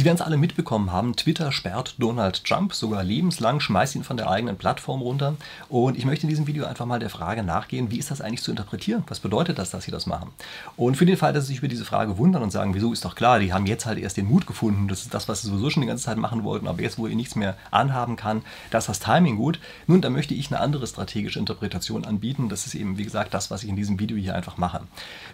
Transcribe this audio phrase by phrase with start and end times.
[0.00, 4.16] Sie werden es alle mitbekommen haben, Twitter sperrt Donald Trump sogar lebenslang, schmeißt ihn von
[4.16, 5.34] der eigenen Plattform runter.
[5.68, 8.40] Und ich möchte in diesem Video einfach mal der Frage nachgehen, wie ist das eigentlich
[8.40, 9.04] zu interpretieren?
[9.08, 10.30] Was bedeutet das, dass sie das machen?
[10.78, 13.04] Und für den Fall, dass Sie sich über diese Frage wundern und sagen, wieso ist
[13.04, 15.48] doch klar, die haben jetzt halt erst den Mut gefunden, das ist das, was sie
[15.48, 18.40] sowieso schon die ganze Zeit machen wollten, aber jetzt, wo ihr nichts mehr anhaben kann,
[18.70, 19.60] da ist das Timing gut.
[19.86, 22.48] Nun, da möchte ich eine andere strategische Interpretation anbieten.
[22.48, 24.80] Das ist eben, wie gesagt, das, was ich in diesem Video hier einfach mache.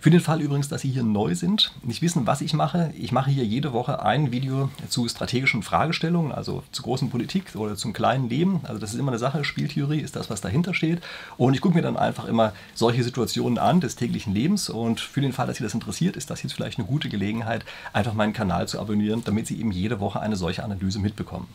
[0.01, 3.13] Für den Fall übrigens, dass Sie hier neu sind, nicht wissen, was ich mache, ich
[3.13, 4.56] mache hier jede Woche ein Video
[4.89, 8.61] zu strategischen Fragestellungen, also zu großen Politik oder zum kleinen Leben.
[8.65, 11.01] Also das ist immer eine Sache, Spieltheorie ist das, was dahinter steht.
[11.37, 14.69] Und ich gucke mir dann einfach immer solche Situationen an des täglichen Lebens.
[14.69, 17.65] Und für den Fall, dass Sie das interessiert, ist das jetzt vielleicht eine gute Gelegenheit,
[17.93, 21.49] einfach meinen Kanal zu abonnieren, damit Sie eben jede Woche eine solche Analyse mitbekommen.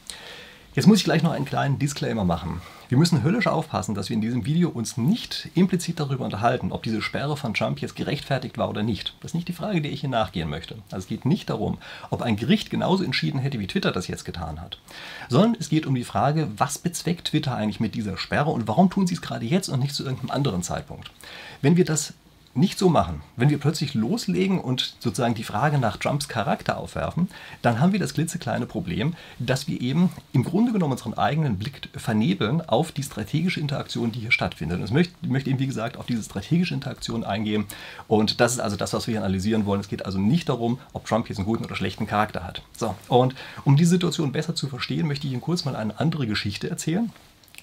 [0.74, 2.62] Jetzt muss ich gleich noch einen kleinen Disclaimer machen.
[2.88, 6.82] Wir müssen höllisch aufpassen, dass wir in diesem Video uns nicht implizit darüber unterhalten, ob
[6.82, 9.14] diese Sperre von Trump jetzt gerechtfertigt war oder nicht.
[9.20, 10.76] Das ist nicht die Frage, der ich hier nachgehen möchte.
[10.90, 11.78] Also es geht nicht darum,
[12.10, 14.78] ob ein Gericht genauso entschieden hätte, wie Twitter das jetzt getan hat,
[15.28, 18.90] sondern es geht um die Frage, was bezweckt Twitter eigentlich mit dieser Sperre und warum
[18.90, 21.12] tun sie es gerade jetzt und nicht zu irgendeinem anderen Zeitpunkt.
[21.62, 22.14] Wenn wir das
[22.54, 23.22] nicht so machen.
[23.36, 27.30] Wenn wir plötzlich loslegen und sozusagen die Frage nach Trumps Charakter aufwerfen,
[27.62, 31.90] dann haben wir das klitzekleine Problem, dass wir eben im Grunde genommen unseren eigenen Blick
[31.96, 34.80] vernebeln auf die strategische Interaktion, die hier stattfindet.
[34.80, 37.66] Und ich möchte, möchte eben, wie gesagt, auf diese strategische Interaktion eingehen.
[38.08, 39.80] Und das ist also das, was wir hier analysieren wollen.
[39.80, 42.62] Es geht also nicht darum, ob Trump jetzt einen guten oder schlechten Charakter hat.
[42.78, 46.28] So, und um die Situation besser zu verstehen, möchte ich Ihnen kurz mal eine andere
[46.28, 47.12] Geschichte erzählen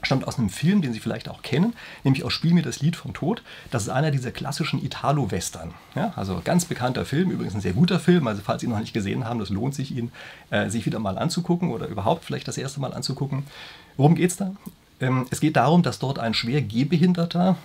[0.03, 2.97] stammt aus einem Film, den Sie vielleicht auch kennen, nämlich aus Spiel mir das Lied
[2.97, 3.43] vom Tod.
[3.71, 5.75] Das ist einer dieser klassischen Italo-Western.
[5.95, 8.27] Ja, also ganz bekannter Film, übrigens ein sehr guter Film.
[8.27, 10.13] Also falls Sie ihn noch nicht gesehen haben, das lohnt sich, ihn
[10.51, 13.45] äh, sich wieder mal anzugucken oder überhaupt vielleicht das erste Mal anzugucken.
[13.97, 14.53] Worum geht es da?
[15.01, 17.57] Ähm, es geht darum, dass dort ein schwer gehbehinderter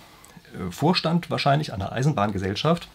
[0.54, 2.88] äh, Vorstand wahrscheinlich einer Eisenbahngesellschaft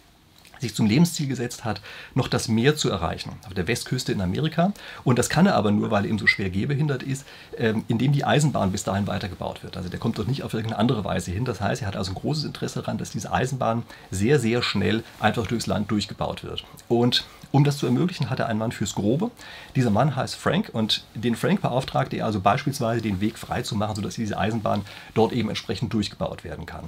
[0.60, 1.82] sich zum Lebensziel gesetzt hat,
[2.16, 4.74] noch das Meer zu erreichen, auf der Westküste in Amerika.
[5.04, 7.26] Und das kann er aber nur, weil er eben so schwer gehbehindert ist,
[7.58, 9.78] ähm, indem die Eisenbahn bis dahin weitergebaut wird.
[9.78, 11.46] Also der kommt dort nicht auf irgendeine andere Weise hin.
[11.46, 15.04] Das heißt, er hat also ein großes Interesse daran, dass diese Eisenbahn sehr, sehr schnell
[15.20, 16.64] einfach durchs Land durchgebaut wird.
[16.88, 19.32] Und um das zu ermöglichen, hat er einen Mann fürs Grobe.
[19.76, 23.76] Dieser Mann heißt Frank und den Frank beauftragt er also beispielsweise den Weg frei zu
[23.76, 24.84] machen, sodass diese Eisenbahn
[25.16, 26.84] dort eben entsprechend durchgebaut werden kann.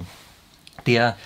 [0.86, 1.16] Der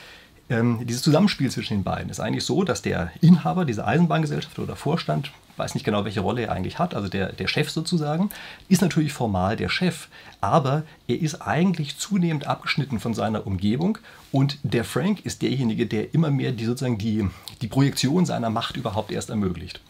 [0.49, 4.77] ähm, dieses Zusammenspiel zwischen den beiden ist eigentlich so, dass der Inhaber dieser Eisenbahngesellschaft oder
[4.77, 8.31] Vorstand, weiß nicht genau, welche Rolle er eigentlich hat, also der, der Chef sozusagen,
[8.69, 10.09] ist natürlich formal der Chef,
[10.41, 13.99] aber er ist eigentlich zunehmend abgeschnitten von seiner Umgebung
[14.31, 17.28] und der Frank ist derjenige, der immer mehr die, sozusagen die,
[17.61, 19.81] die Projektion seiner Macht überhaupt erst ermöglicht.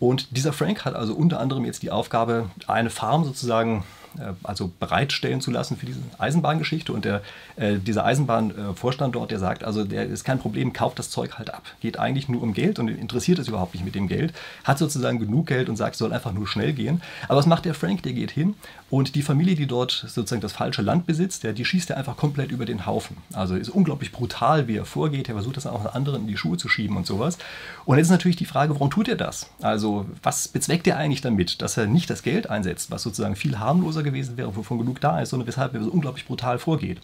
[0.00, 3.84] Und dieser Frank hat also unter anderem jetzt die Aufgabe, eine Farm sozusagen
[4.42, 6.92] also bereitstellen zu lassen für diese Eisenbahngeschichte.
[6.92, 7.22] Und der,
[7.56, 11.52] äh, dieser Eisenbahnvorstand dort, der sagt, also der ist kein Problem, kauft das Zeug halt
[11.52, 11.62] ab.
[11.80, 14.32] Geht eigentlich nur um Geld und interessiert es überhaupt nicht mit dem Geld.
[14.64, 17.02] Hat sozusagen genug Geld und sagt, soll einfach nur schnell gehen.
[17.28, 18.02] Aber was macht der Frank?
[18.02, 18.54] Der geht hin
[18.90, 22.16] und die Familie, die dort sozusagen das falsche Land besitzt, der, die schießt er einfach
[22.16, 23.16] komplett über den Haufen.
[23.32, 25.28] Also ist unglaublich brutal, wie er vorgeht.
[25.28, 27.38] Er versucht das auch anderen in die Schuhe zu schieben und sowas.
[27.84, 29.48] Und jetzt ist natürlich die Frage, warum tut er das?
[29.62, 33.60] Also was bezweckt er eigentlich damit, dass er nicht das Geld einsetzt, was sozusagen viel
[33.60, 37.00] harmloser größer gewesen wäre, wovon genug da ist, sondern weshalb er so unglaublich brutal vorgeht.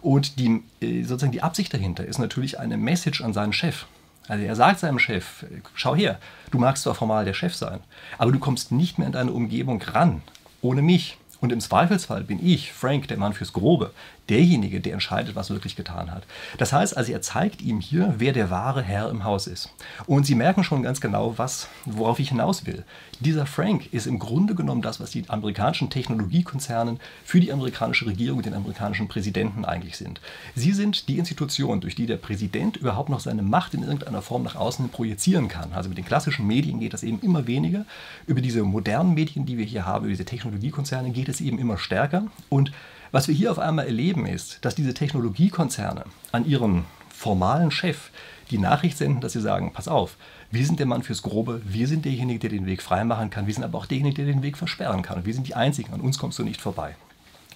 [0.00, 3.86] Und die, äh, sozusagen die Absicht dahinter ist natürlich eine Message an seinen Chef.
[4.28, 5.44] Also er sagt seinem Chef,
[5.74, 6.18] schau her,
[6.50, 7.80] du magst zwar formal der Chef sein,
[8.16, 10.22] aber du kommst nicht mehr in deine Umgebung ran,
[10.62, 11.18] ohne mich.
[11.44, 13.90] Und im Zweifelsfall bin ich, Frank, der Mann fürs Grobe,
[14.30, 16.22] derjenige, der entscheidet, was wirklich getan hat.
[16.56, 19.70] Das heißt also, er zeigt ihm hier, wer der wahre Herr im Haus ist.
[20.06, 22.84] Und Sie merken schon ganz genau, was, worauf ich hinaus will.
[23.20, 28.38] Dieser Frank ist im Grunde genommen das, was die amerikanischen Technologiekonzerne für die amerikanische Regierung
[28.38, 30.20] und den amerikanischen Präsidenten eigentlich sind.
[30.54, 34.42] Sie sind die Institution, durch die der Präsident überhaupt noch seine Macht in irgendeiner Form
[34.42, 35.72] nach außen projizieren kann.
[35.72, 37.84] Also mit den klassischen Medien geht das eben immer weniger.
[38.26, 41.78] Über diese modernen Medien, die wir hier haben, über diese Technologiekonzerne geht es eben immer
[41.78, 42.26] stärker.
[42.48, 42.72] Und
[43.12, 48.10] was wir hier auf einmal erleben ist, dass diese Technologiekonzerne an ihren formalen Chef
[48.50, 50.16] die Nachricht senden, dass sie sagen, pass auf,
[50.50, 53.54] wir sind der Mann fürs Grobe, wir sind derjenige, der den Weg freimachen kann, wir
[53.54, 55.18] sind aber auch derjenige, der den Weg versperren kann.
[55.18, 56.96] Und wir sind die Einzigen, an uns kommst du nicht vorbei.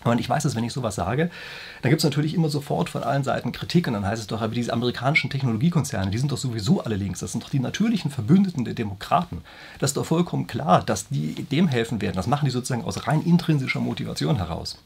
[0.05, 1.31] Und ich weiß, dass wenn ich sowas sage,
[1.83, 4.41] dann gibt es natürlich immer sofort von allen Seiten Kritik und dann heißt es doch,
[4.41, 8.11] aber diese amerikanischen Technologiekonzerne, die sind doch sowieso alle links, das sind doch die natürlichen
[8.11, 9.43] Verbündeten der Demokraten.
[9.79, 12.17] Das ist doch vollkommen klar, dass die dem helfen werden.
[12.17, 14.79] Das machen die sozusagen aus rein intrinsischer Motivation heraus.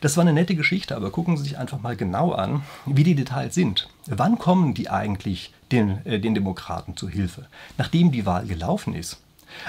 [0.00, 3.14] Das war eine nette Geschichte, aber gucken Sie sich einfach mal genau an, wie die
[3.14, 3.88] Details sind.
[4.06, 7.46] Wann kommen die eigentlich den, äh, den Demokraten zu Hilfe?
[7.78, 9.18] Nachdem die Wahl gelaufen ist.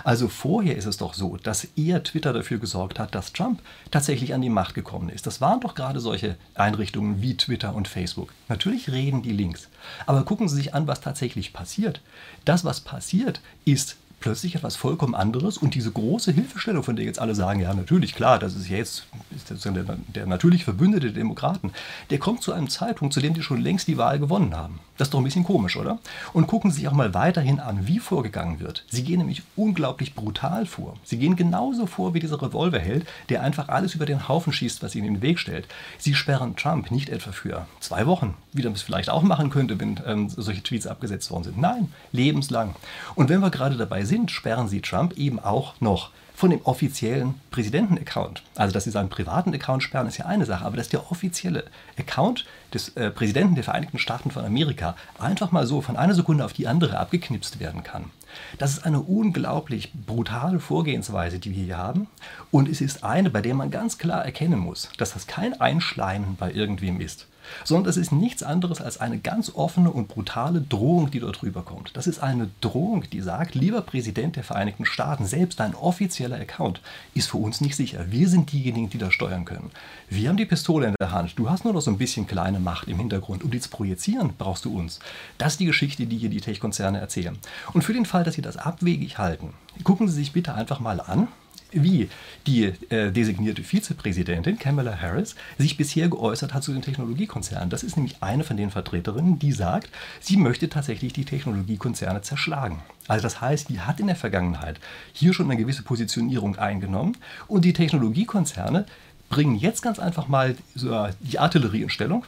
[0.03, 3.61] Also vorher ist es doch so, dass eher Twitter dafür gesorgt hat, dass Trump
[3.91, 5.27] tatsächlich an die Macht gekommen ist.
[5.27, 8.33] Das waren doch gerade solche Einrichtungen wie Twitter und Facebook.
[8.49, 9.69] Natürlich reden die links.
[10.05, 12.01] Aber gucken Sie sich an, was tatsächlich passiert.
[12.45, 17.19] Das, was passiert, ist plötzlich etwas vollkommen anderes und diese große Hilfestellung, von der jetzt
[17.19, 21.71] alle sagen, ja natürlich, klar, das ist jetzt ist der, der natürlich Verbündete der Demokraten,
[22.09, 24.79] der kommt zu einem Zeitpunkt, zu dem die schon längst die Wahl gewonnen haben.
[24.97, 25.99] Das ist doch ein bisschen komisch, oder?
[26.31, 28.85] Und gucken Sie sich auch mal weiterhin an, wie vorgegangen wird.
[28.89, 30.95] Sie gehen nämlich unglaublich brutal vor.
[31.03, 34.95] Sie gehen genauso vor wie dieser Revolverheld, der einfach alles über den Haufen schießt, was
[34.95, 35.67] ihnen in den Weg stellt.
[35.97, 39.79] Sie sperren Trump nicht etwa für zwei Wochen, wie man es vielleicht auch machen könnte,
[39.79, 41.57] wenn ähm, solche Tweets abgesetzt worden sind.
[41.57, 42.73] Nein, lebenslang.
[43.15, 47.35] Und wenn wir gerade dabei sind, sperren Sie Trump eben auch noch von dem offiziellen
[47.51, 48.43] Präsidenten-Account.
[48.55, 51.63] Also, dass Sie seinen privaten Account sperren, ist ja eine Sache, aber dass der offizielle
[51.97, 56.43] Account des äh, Präsidenten der Vereinigten Staaten von Amerika einfach mal so von einer Sekunde
[56.43, 58.11] auf die andere abgeknipst werden kann.
[58.57, 62.07] Das ist eine unglaublich brutale Vorgehensweise, die wir hier haben.
[62.51, 66.35] Und es ist eine, bei der man ganz klar erkennen muss, dass das kein Einschleimen
[66.35, 67.27] bei irgendwem ist
[67.63, 71.91] sondern es ist nichts anderes als eine ganz offene und brutale Drohung, die dort rüberkommt.
[71.93, 76.81] Das ist eine Drohung, die sagt, lieber Präsident der Vereinigten Staaten, selbst dein offizieller Account
[77.13, 78.05] ist für uns nicht sicher.
[78.09, 79.71] Wir sind diejenigen, die das steuern können.
[80.09, 81.37] Wir haben die Pistole in der Hand.
[81.37, 83.43] Du hast nur noch so ein bisschen kleine Macht im Hintergrund.
[83.43, 84.99] Um die zu projizieren, brauchst du uns.
[85.37, 87.37] Das ist die Geschichte, die hier die Tech-Konzerne erzählen.
[87.73, 89.53] Und für den Fall, dass sie das abwegig halten,
[89.83, 91.27] gucken Sie sich bitte einfach mal an,
[91.71, 92.09] wie
[92.47, 97.69] die äh, designierte Vizepräsidentin Kamala Harris sich bisher geäußert hat zu den Technologiekonzernen.
[97.69, 102.79] Das ist nämlich eine von den Vertreterinnen, die sagt, sie möchte tatsächlich die Technologiekonzerne zerschlagen.
[103.07, 104.79] Also das heißt, die hat in der Vergangenheit
[105.13, 107.17] hier schon eine gewisse Positionierung eingenommen
[107.47, 108.85] und die Technologiekonzerne
[109.29, 112.25] bringen jetzt ganz einfach mal so die Artillerie in Stellung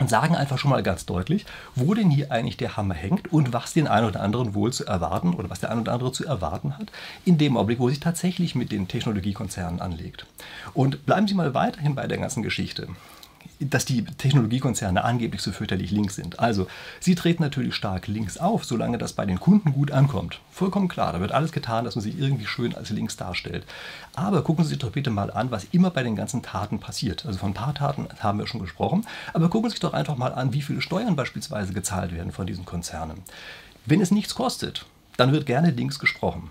[0.00, 3.52] und sagen einfach schon mal ganz deutlich, wo denn hier eigentlich der Hammer hängt und
[3.52, 6.24] was den einen oder anderen wohl zu erwarten oder was der eine oder andere zu
[6.24, 6.90] erwarten hat,
[7.24, 10.26] in dem Augenblick, wo sich tatsächlich mit den Technologiekonzernen anlegt.
[10.74, 12.88] Und bleiben Sie mal weiterhin bei der ganzen Geschichte
[13.60, 16.40] dass die Technologiekonzerne angeblich so fürchterlich links sind.
[16.40, 16.66] Also,
[16.98, 20.40] sie treten natürlich stark links auf, solange das bei den Kunden gut ankommt.
[20.50, 23.64] Vollkommen klar, da wird alles getan, dass man sich irgendwie schön als links darstellt.
[24.14, 27.26] Aber gucken Sie sich doch bitte mal an, was immer bei den ganzen Taten passiert.
[27.26, 30.16] Also von ein paar Taten haben wir schon gesprochen, aber gucken Sie sich doch einfach
[30.16, 33.18] mal an, wie viele Steuern beispielsweise gezahlt werden von diesen Konzernen.
[33.86, 34.86] Wenn es nichts kostet,
[35.16, 36.50] dann wird gerne links gesprochen.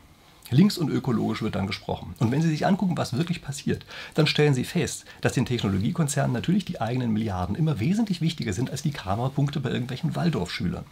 [0.51, 2.15] Links und ökologisch wird dann gesprochen.
[2.19, 3.85] Und wenn Sie sich angucken, was wirklich passiert,
[4.15, 8.71] dann stellen Sie fest, dass den Technologiekonzernen natürlich die eigenen Milliarden immer wesentlich wichtiger sind
[8.71, 10.85] als die Kamerapunkte bei irgendwelchen Waldorfschülern.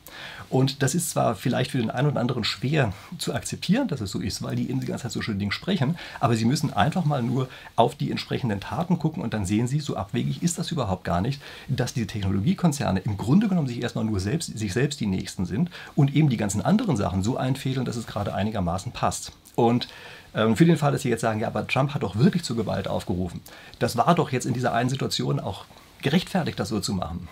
[0.50, 4.12] Und das ist zwar vielleicht für den einen oder anderen schwer zu akzeptieren, dass es
[4.12, 6.74] so ist, weil die in die ganze Zeit so schön Ding sprechen, aber Sie müssen
[6.74, 10.58] einfach mal nur auf die entsprechenden Taten gucken und dann sehen Sie, so abwegig ist
[10.58, 14.74] das überhaupt gar nicht, dass diese Technologiekonzerne im Grunde genommen sich erstmal nur selbst, sich
[14.74, 18.34] selbst die Nächsten sind und eben die ganzen anderen Sachen so einfädeln, dass es gerade
[18.34, 19.32] einigermaßen passt.
[19.58, 19.88] Und
[20.36, 22.56] ähm, für den Fall, dass Sie jetzt sagen, ja, aber Trump hat doch wirklich zur
[22.56, 23.42] Gewalt aufgerufen.
[23.80, 25.66] Das war doch jetzt in dieser einen Situation auch
[26.04, 27.28] gerechtfertigt, das so zu machen.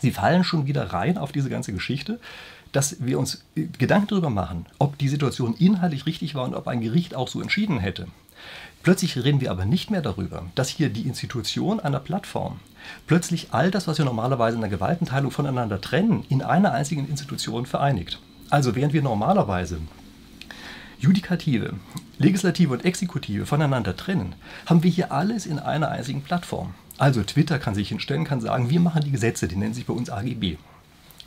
[0.00, 2.20] Sie fallen schon wieder rein auf diese ganze Geschichte,
[2.70, 3.44] dass wir uns
[3.78, 7.40] Gedanken darüber machen, ob die Situation inhaltlich richtig war und ob ein Gericht auch so
[7.40, 8.06] entschieden hätte.
[8.84, 12.60] Plötzlich reden wir aber nicht mehr darüber, dass hier die Institution einer Plattform
[13.08, 17.66] plötzlich all das, was wir normalerweise in der Gewaltenteilung voneinander trennen, in einer einzigen Institution
[17.66, 18.20] vereinigt.
[18.50, 19.80] Also während wir normalerweise
[21.00, 21.74] Judikative,
[22.18, 24.34] Legislative und Exekutive voneinander trennen,
[24.66, 26.74] haben wir hier alles in einer einzigen Plattform.
[26.98, 29.92] Also Twitter kann sich hinstellen, kann sagen, wir machen die Gesetze, die nennen sich bei
[29.92, 30.56] uns AGB.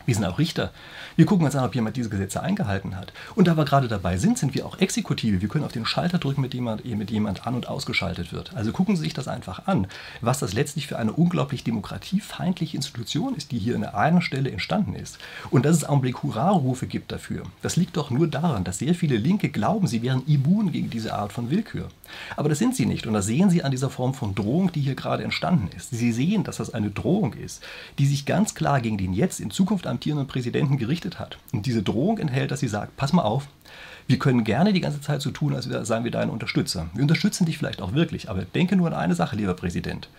[0.06, 0.72] Wir sind auch Richter.
[1.16, 3.14] Wir gucken uns an, ob jemand diese Gesetze eingehalten hat.
[3.36, 5.42] Und da wir gerade dabei sind, sind wir auch Exekutive.
[5.42, 8.56] Wir können auf den Schalter drücken, mit jemand, mit jemand an- und ausgeschaltet wird.
[8.56, 9.88] Also gucken Sie sich das einfach an,
[10.22, 14.96] was das letztlich für eine unglaublich demokratiefeindliche Institution ist, die hier an einer Stelle entstanden
[14.96, 15.18] ist.
[15.50, 19.18] Und dass es Augenblick Hurra-Rufe gibt dafür, das liegt doch nur daran, dass sehr viele
[19.18, 21.90] Linke glauben, sie wären immun gegen diese Art von Willkür.
[22.36, 23.08] Aber das sind sie nicht.
[23.08, 25.92] Und das sehen Sie an dieser Form von Drohung, die hier gerade entstanden ist.
[25.92, 27.64] Sie sehen, dass das eine Drohung ist,
[28.00, 31.38] die sich ganz klar gegen den jetzt in Zukunft amtierenden Präsidenten gerichtet hat.
[31.54, 33.48] Und diese Drohung enthält, dass sie sagt, pass mal auf,
[34.08, 36.90] wir können gerne die ganze Zeit so tun, als seien wir deine Unterstützer.
[36.94, 40.10] Wir unterstützen dich vielleicht auch wirklich, aber denke nur an eine Sache, lieber Präsident.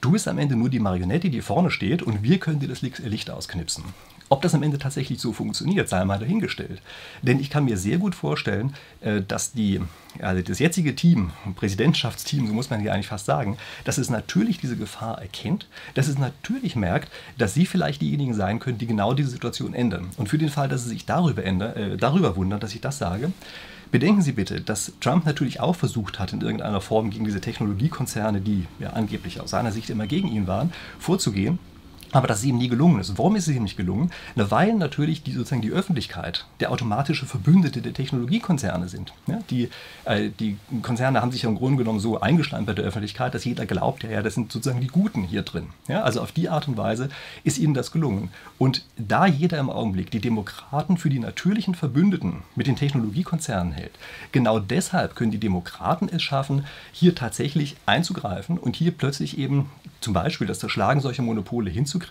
[0.00, 2.82] Du bist am Ende nur die Marionette, die vorne steht und wir können dir das
[2.82, 3.84] Licht ausknipsen.
[4.32, 6.80] Ob das am Ende tatsächlich so funktioniert, sei mal dahingestellt.
[7.20, 8.72] Denn ich kann mir sehr gut vorstellen,
[9.02, 9.78] äh, dass die,
[10.22, 14.56] also das jetzige Team, Präsidentschaftsteam, so muss man hier eigentlich fast sagen, dass es natürlich
[14.56, 19.12] diese Gefahr erkennt, dass es natürlich merkt, dass sie vielleicht diejenigen sein können, die genau
[19.12, 20.08] diese Situation ändern.
[20.16, 22.96] Und für den Fall, dass sie sich darüber, ändern, äh, darüber wundern, dass ich das
[22.96, 23.32] sage,
[23.90, 28.40] Bedenken Sie bitte, dass Trump natürlich auch versucht hat, in irgendeiner Form gegen diese Technologiekonzerne,
[28.40, 31.58] die ja angeblich aus seiner Sicht immer gegen ihn waren, vorzugehen
[32.12, 33.16] aber das ist ihm nie gelungen ist.
[33.18, 34.10] Warum ist es ihm nicht gelungen?
[34.34, 39.12] Na, weil natürlich die, sozusagen die Öffentlichkeit der automatische Verbündete der Technologiekonzerne sind.
[39.26, 39.70] Ja, die,
[40.04, 43.44] äh, die Konzerne haben sich ja im Grunde genommen so eingeschleimt bei der Öffentlichkeit, dass
[43.44, 45.68] jeder glaubt, ja, ja, das sind sozusagen die Guten hier drin.
[45.88, 47.08] Ja, also auf die Art und Weise
[47.44, 48.30] ist ihnen das gelungen.
[48.58, 53.92] Und da jeder im Augenblick die Demokraten für die natürlichen Verbündeten mit den Technologiekonzernen hält,
[54.32, 60.12] genau deshalb können die Demokraten es schaffen, hier tatsächlich einzugreifen und hier plötzlich eben zum
[60.12, 62.01] Beispiel das Zerschlagen solcher Monopole hinzukriegen,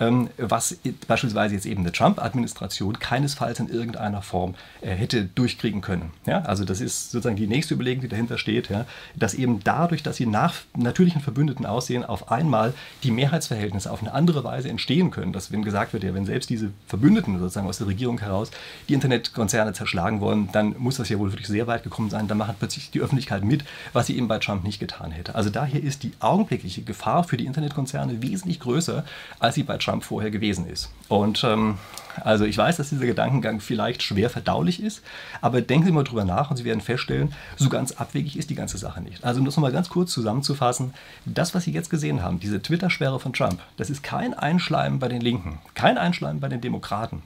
[0.00, 6.12] ähm, was beispielsweise jetzt eben eine Trump-Administration keinesfalls in irgendeiner Form äh, hätte durchkriegen können.
[6.26, 6.42] Ja?
[6.42, 8.86] Also das ist sozusagen die nächste Überlegung, die dahinter steht, ja?
[9.16, 14.12] dass eben dadurch, dass sie nach natürlichen Verbündeten aussehen, auf einmal die Mehrheitsverhältnisse auf eine
[14.12, 15.32] andere Weise entstehen können.
[15.32, 18.50] Dass wenn gesagt wird, ja, wenn selbst diese Verbündeten sozusagen aus der Regierung heraus
[18.88, 22.28] die Internetkonzerne zerschlagen wollen, dann muss das ja wohl wirklich sehr weit gekommen sein.
[22.28, 25.34] Dann macht plötzlich die Öffentlichkeit mit, was sie eben bei Trump nicht getan hätte.
[25.34, 29.04] Also daher ist die augenblickliche Gefahr für die Internetkonzerne wesentlich größer,
[29.38, 30.90] als sie bei Trump vorher gewesen ist.
[31.08, 31.78] Und ähm,
[32.24, 35.02] also ich weiß, dass dieser Gedankengang vielleicht schwer verdaulich ist,
[35.40, 38.54] aber denken Sie mal drüber nach und Sie werden feststellen, so ganz abwegig ist die
[38.54, 39.24] ganze Sache nicht.
[39.24, 40.94] Also um das nochmal ganz kurz zusammenzufassen,
[41.24, 45.08] das, was Sie jetzt gesehen haben, diese Twitter-Sperre von Trump, das ist kein Einschleimen bei
[45.08, 47.22] den Linken, kein Einschleimen bei den Demokraten,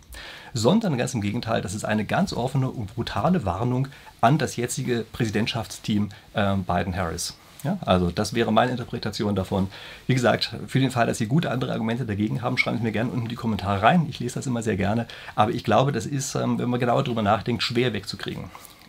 [0.54, 3.88] sondern ganz im Gegenteil, das ist eine ganz offene und brutale Warnung
[4.20, 7.36] an das jetzige Präsidentschaftsteam äh, Biden-Harris.
[7.64, 9.68] Ja, also das wäre meine Interpretation davon.
[10.06, 12.92] Wie gesagt, für den Fall, dass Sie gute andere Argumente dagegen haben, schreiben Sie mir
[12.92, 14.06] gerne unten in die Kommentare rein.
[14.08, 15.06] Ich lese das immer sehr gerne.
[15.36, 18.44] Aber ich glaube, das ist, ähm, wenn man genauer darüber nachdenkt, schwer wegzukriegen.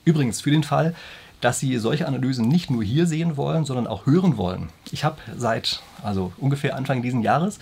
[0.06, 0.96] Übrigens, für den Fall,
[1.40, 4.70] dass Sie solche Analysen nicht nur hier sehen wollen, sondern auch hören wollen.
[4.92, 7.60] Ich habe seit also ungefähr Anfang dieses Jahres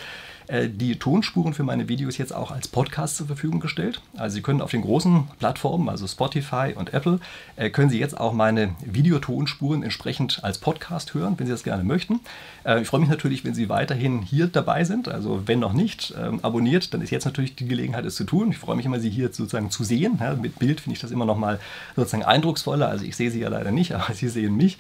[0.49, 4.01] die Tonspuren für meine Videos jetzt auch als Podcast zur Verfügung gestellt.
[4.17, 7.19] Also Sie können auf den großen Plattformen, also Spotify und Apple,
[7.55, 11.83] äh, können Sie jetzt auch meine Videotonspuren entsprechend als Podcast hören, wenn Sie das gerne
[11.83, 12.19] möchten.
[12.65, 15.07] Äh, ich freue mich natürlich, wenn Sie weiterhin hier dabei sind.
[15.07, 18.51] Also wenn noch nicht ähm, abonniert, dann ist jetzt natürlich die Gelegenheit, es zu tun.
[18.51, 20.19] Ich freue mich immer, Sie hier sozusagen zu sehen.
[20.41, 21.59] mit Bild finde ich das immer noch mal
[21.95, 22.89] sozusagen eindrucksvoller.
[22.89, 24.77] Also ich sehe Sie ja leider nicht, aber Sie sehen mich.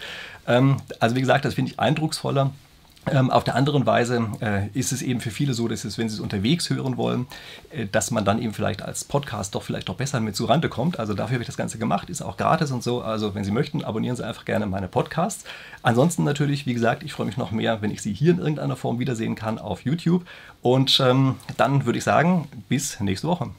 [0.47, 2.51] Ähm, also wie gesagt, das finde ich eindrucksvoller.
[3.07, 6.07] Ähm, auf der anderen Weise äh, ist es eben für viele so, dass es, wenn
[6.07, 7.25] sie es unterwegs hören wollen,
[7.71, 10.69] äh, dass man dann eben vielleicht als Podcast doch vielleicht doch besser mit zu Rande
[10.69, 10.99] kommt.
[10.99, 13.01] Also dafür habe ich das Ganze gemacht, ist auch gratis und so.
[13.01, 15.45] Also wenn Sie möchten, abonnieren Sie einfach gerne meine Podcasts.
[15.81, 18.75] Ansonsten natürlich, wie gesagt, ich freue mich noch mehr, wenn ich Sie hier in irgendeiner
[18.75, 20.23] Form wiedersehen kann auf YouTube.
[20.61, 23.49] Und ähm, dann würde ich sagen, bis nächste Woche.